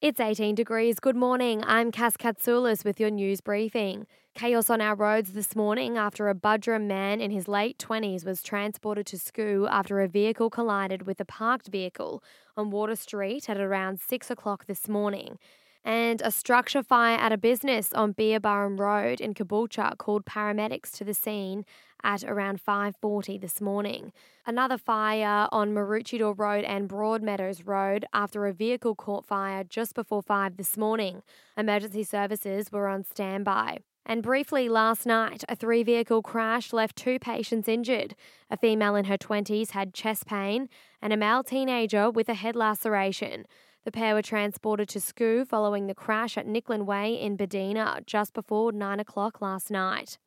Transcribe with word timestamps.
It's 0.00 0.20
18 0.20 0.54
degrees. 0.54 1.00
Good 1.00 1.16
morning. 1.16 1.64
I'm 1.66 1.90
Cass 1.90 2.16
Katsoulis 2.16 2.84
with 2.84 3.00
your 3.00 3.10
news 3.10 3.40
briefing. 3.40 4.06
Chaos 4.32 4.70
on 4.70 4.80
our 4.80 4.94
roads 4.94 5.32
this 5.32 5.56
morning 5.56 5.98
after 5.98 6.28
a 6.28 6.36
Buderim 6.36 6.86
man 6.86 7.20
in 7.20 7.32
his 7.32 7.48
late 7.48 7.78
20s 7.78 8.24
was 8.24 8.40
transported 8.40 9.06
to 9.06 9.18
school 9.18 9.68
after 9.68 10.00
a 10.00 10.06
vehicle 10.06 10.50
collided 10.50 11.02
with 11.02 11.18
a 11.18 11.24
parked 11.24 11.66
vehicle 11.66 12.22
on 12.56 12.70
Water 12.70 12.94
Street 12.94 13.50
at 13.50 13.58
around 13.58 13.98
6 13.98 14.30
o'clock 14.30 14.66
this 14.66 14.86
morning. 14.86 15.36
And 15.84 16.20
a 16.22 16.30
structure 16.30 16.82
fire 16.82 17.16
at 17.16 17.32
a 17.32 17.38
business 17.38 17.92
on 17.92 18.12
Beerburrum 18.12 18.78
Road 18.78 19.20
in 19.20 19.32
Caboolture 19.32 19.96
called 19.96 20.26
paramedics 20.26 20.90
to 20.92 21.04
the 21.04 21.14
scene 21.14 21.64
at 22.02 22.22
around 22.24 22.60
5:40 22.60 23.38
this 23.38 23.60
morning. 23.60 24.12
Another 24.46 24.78
fire 24.78 25.48
on 25.50 25.72
Maroochydore 25.72 26.38
Road 26.38 26.64
and 26.64 26.88
Broadmeadows 26.88 27.66
Road 27.66 28.04
after 28.12 28.46
a 28.46 28.52
vehicle 28.52 28.94
caught 28.94 29.26
fire 29.26 29.64
just 29.64 29.94
before 29.94 30.22
5 30.22 30.56
this 30.56 30.76
morning. 30.76 31.22
Emergency 31.56 32.04
services 32.04 32.70
were 32.70 32.88
on 32.88 33.04
standby. 33.04 33.78
And 34.06 34.22
briefly 34.22 34.70
last 34.70 35.04
night, 35.04 35.44
a 35.50 35.56
three 35.56 35.82
vehicle 35.82 36.22
crash 36.22 36.72
left 36.72 36.96
two 36.96 37.18
patients 37.18 37.68
injured. 37.68 38.14
A 38.50 38.56
female 38.56 38.96
in 38.96 39.04
her 39.04 39.18
20s 39.18 39.72
had 39.72 39.92
chest 39.92 40.26
pain, 40.26 40.70
and 41.02 41.12
a 41.12 41.16
male 41.16 41.44
teenager 41.44 42.10
with 42.10 42.30
a 42.30 42.34
head 42.34 42.56
laceration. 42.56 43.44
The 43.84 43.92
pair 43.92 44.14
were 44.14 44.22
transported 44.22 44.88
to 44.90 45.00
school 45.00 45.44
following 45.44 45.86
the 45.86 45.94
crash 45.94 46.36
at 46.36 46.46
Nicklin 46.46 46.84
Way 46.84 47.14
in 47.14 47.36
Buddina 47.36 48.04
just 48.06 48.34
before 48.34 48.72
9 48.72 49.00
o'clock 49.00 49.40
last 49.40 49.70
night. 49.70 50.18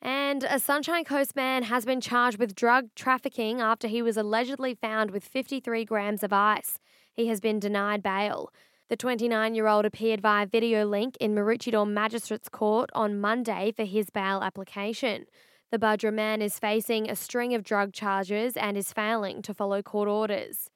And 0.00 0.42
a 0.44 0.58
Sunshine 0.58 1.04
Coast 1.04 1.36
man 1.36 1.64
has 1.64 1.84
been 1.84 2.00
charged 2.00 2.38
with 2.38 2.56
drug 2.56 2.88
trafficking 2.96 3.60
after 3.60 3.86
he 3.86 4.02
was 4.02 4.16
allegedly 4.16 4.74
found 4.74 5.12
with 5.12 5.24
53 5.24 5.84
grams 5.84 6.24
of 6.24 6.32
ice. 6.32 6.80
He 7.12 7.28
has 7.28 7.38
been 7.38 7.60
denied 7.60 8.02
bail. 8.02 8.50
The 8.88 8.96
29 8.96 9.54
year 9.54 9.68
old 9.68 9.84
appeared 9.84 10.20
via 10.20 10.44
video 10.44 10.84
link 10.84 11.16
in 11.18 11.34
Maroochydore 11.34 11.88
Magistrates 11.88 12.48
Court 12.48 12.90
on 12.94 13.20
Monday 13.20 13.72
for 13.76 13.84
his 13.84 14.10
bail 14.10 14.42
application. 14.42 15.26
The 15.70 15.78
Buderim 15.78 16.14
man 16.14 16.42
is 16.42 16.58
facing 16.58 17.08
a 17.08 17.16
string 17.16 17.54
of 17.54 17.62
drug 17.62 17.92
charges 17.92 18.56
and 18.56 18.76
is 18.76 18.92
failing 18.92 19.40
to 19.42 19.54
follow 19.54 19.82
court 19.82 20.08
orders. 20.08 20.68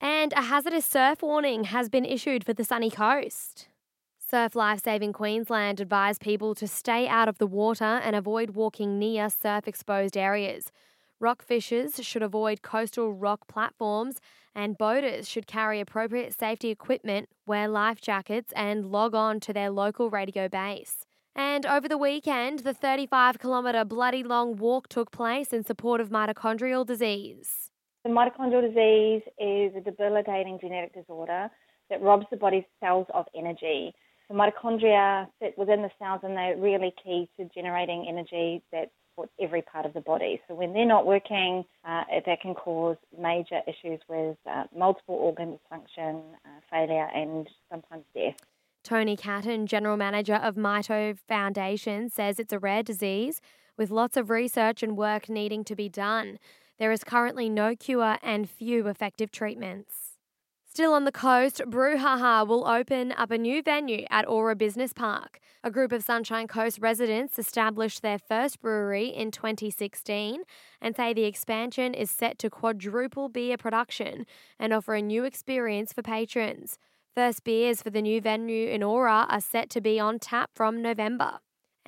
And 0.00 0.32
a 0.32 0.42
hazardous 0.42 0.86
surf 0.86 1.22
warning 1.22 1.64
has 1.64 1.88
been 1.88 2.04
issued 2.04 2.44
for 2.44 2.54
the 2.54 2.64
sunny 2.64 2.90
coast. 2.90 3.68
Surf 4.18 4.54
Life 4.54 4.82
Saving 4.84 5.12
Queensland 5.12 5.80
advised 5.80 6.20
people 6.20 6.54
to 6.54 6.66
stay 6.68 7.06
out 7.08 7.28
of 7.28 7.38
the 7.38 7.46
water 7.46 7.84
and 7.84 8.16
avoid 8.16 8.50
walking 8.50 8.98
near 8.98 9.28
surf 9.28 9.66
exposed 9.66 10.16
areas. 10.16 10.70
Rock 11.18 11.42
fishers 11.42 12.02
should 12.02 12.22
avoid 12.22 12.62
coastal 12.62 13.12
rock 13.12 13.46
platforms, 13.46 14.20
and 14.54 14.78
boaters 14.78 15.28
should 15.28 15.46
carry 15.46 15.80
appropriate 15.80 16.32
safety 16.32 16.70
equipment, 16.70 17.28
wear 17.44 17.68
life 17.68 18.00
jackets, 18.00 18.52
and 18.56 18.86
log 18.86 19.14
on 19.14 19.38
to 19.40 19.52
their 19.52 19.68
local 19.68 20.08
radio 20.08 20.48
base. 20.48 21.04
And 21.34 21.66
over 21.66 21.88
the 21.88 21.98
weekend, 21.98 22.60
the 22.60 22.72
35 22.72 23.38
kilometre 23.38 23.84
bloody 23.84 24.22
long 24.22 24.56
walk 24.56 24.88
took 24.88 25.10
place 25.10 25.52
in 25.52 25.62
support 25.62 26.00
of 26.00 26.08
mitochondrial 26.08 26.86
disease. 26.86 27.69
The 28.04 28.10
mitochondrial 28.10 28.62
disease 28.62 29.22
is 29.38 29.76
a 29.76 29.80
debilitating 29.84 30.58
genetic 30.60 30.94
disorder 30.94 31.50
that 31.90 32.00
robs 32.00 32.26
the 32.30 32.36
body's 32.36 32.64
cells 32.80 33.06
of 33.12 33.26
energy. 33.36 33.94
The 34.28 34.34
mitochondria 34.34 35.26
sit 35.40 35.58
within 35.58 35.82
the 35.82 35.90
cells 35.98 36.20
and 36.22 36.36
they're 36.36 36.56
really 36.56 36.94
key 37.02 37.28
to 37.36 37.48
generating 37.54 38.06
energy 38.08 38.62
that 38.72 38.90
supports 39.10 39.32
every 39.38 39.60
part 39.60 39.84
of 39.84 39.92
the 39.92 40.00
body. 40.00 40.40
So 40.48 40.54
when 40.54 40.72
they're 40.72 40.86
not 40.86 41.04
working, 41.04 41.64
uh, 41.84 42.04
that 42.24 42.40
can 42.40 42.54
cause 42.54 42.96
major 43.20 43.60
issues 43.66 44.00
with 44.08 44.38
uh, 44.50 44.64
multiple 44.74 45.16
organ 45.16 45.58
dysfunction, 45.58 46.22
uh, 46.44 46.60
failure, 46.70 47.08
and 47.14 47.48
sometimes 47.70 48.04
death. 48.14 48.36
Tony 48.82 49.14
Catton, 49.14 49.66
General 49.66 49.98
Manager 49.98 50.36
of 50.36 50.54
Mito 50.54 51.18
Foundation, 51.28 52.08
says 52.08 52.38
it's 52.38 52.52
a 52.52 52.58
rare 52.58 52.82
disease 52.82 53.42
with 53.76 53.90
lots 53.90 54.16
of 54.16 54.30
research 54.30 54.82
and 54.82 54.96
work 54.96 55.28
needing 55.28 55.64
to 55.64 55.76
be 55.76 55.88
done. 55.88 56.38
There 56.80 56.90
is 56.90 57.04
currently 57.04 57.50
no 57.50 57.76
cure 57.76 58.16
and 58.22 58.48
few 58.48 58.88
effective 58.88 59.30
treatments. 59.30 60.16
Still 60.64 60.94
on 60.94 61.04
the 61.04 61.12
coast, 61.12 61.60
Brouhaha 61.66 62.46
will 62.46 62.66
open 62.66 63.12
up 63.12 63.30
a 63.30 63.36
new 63.36 63.62
venue 63.62 64.06
at 64.08 64.26
Aura 64.26 64.56
Business 64.56 64.94
Park. 64.94 65.40
A 65.62 65.70
group 65.70 65.92
of 65.92 66.02
Sunshine 66.02 66.48
Coast 66.48 66.78
residents 66.80 67.38
established 67.38 68.00
their 68.00 68.18
first 68.18 68.62
brewery 68.62 69.08
in 69.08 69.30
2016 69.30 70.40
and 70.80 70.96
say 70.96 71.12
the 71.12 71.24
expansion 71.24 71.92
is 71.92 72.10
set 72.10 72.38
to 72.38 72.48
quadruple 72.48 73.28
beer 73.28 73.58
production 73.58 74.24
and 74.58 74.72
offer 74.72 74.94
a 74.94 75.02
new 75.02 75.24
experience 75.24 75.92
for 75.92 76.00
patrons. 76.00 76.78
First 77.14 77.44
beers 77.44 77.82
for 77.82 77.90
the 77.90 78.00
new 78.00 78.22
venue 78.22 78.70
in 78.70 78.82
Aura 78.82 79.26
are 79.28 79.42
set 79.42 79.68
to 79.70 79.82
be 79.82 80.00
on 80.00 80.18
tap 80.18 80.52
from 80.54 80.80
November. 80.80 81.40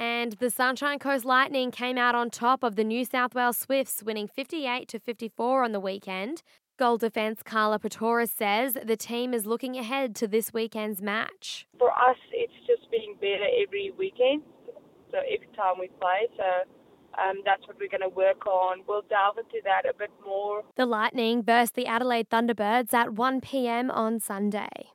And 0.02 0.32
the 0.32 0.50
Sunshine 0.50 0.98
Coast 0.98 1.24
Lightning 1.24 1.70
came 1.70 1.96
out 1.96 2.16
on 2.16 2.28
top 2.28 2.64
of 2.64 2.74
the 2.74 2.82
New 2.82 3.04
South 3.04 3.36
Wales 3.36 3.56
Swifts, 3.56 4.02
winning 4.02 4.26
58 4.26 4.88
to 4.88 4.98
54 4.98 5.62
on 5.62 5.70
the 5.70 5.78
weekend. 5.78 6.42
Goal 6.76 6.96
defence 6.98 7.40
Karla 7.44 7.78
Pretorius 7.78 8.32
says 8.32 8.76
the 8.84 8.96
team 8.96 9.32
is 9.32 9.46
looking 9.46 9.76
ahead 9.78 10.16
to 10.16 10.26
this 10.26 10.52
weekend's 10.52 11.00
match. 11.00 11.68
For 11.78 11.92
us, 11.92 12.16
it's 12.32 12.52
just 12.66 12.90
being 12.90 13.14
better 13.20 13.46
every 13.62 13.92
weekend, 13.96 14.42
so 15.12 15.18
every 15.18 15.46
time 15.56 15.74
we 15.78 15.86
play. 16.00 16.26
So 16.36 17.22
um, 17.22 17.36
that's 17.44 17.64
what 17.69 17.76
we're 17.78 17.88
going 17.88 18.00
to 18.00 18.08
work 18.08 18.44
on. 18.44 18.78
We'll 18.88 19.04
delve 19.08 19.38
into 19.38 19.60
that 19.62 19.88
a 19.88 19.96
bit 19.96 20.10
more. 20.26 20.64
The 20.74 20.84
Lightning 20.84 21.44
versus 21.44 21.70
the 21.70 21.86
Adelaide 21.86 22.28
Thunderbirds 22.28 22.92
at 22.92 23.12
1 23.12 23.40
pm 23.40 23.88
on 23.88 24.19
Sunday. 24.19 24.88